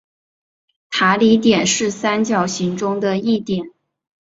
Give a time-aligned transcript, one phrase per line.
[0.89, 3.69] 塔里点是三角形中的一点。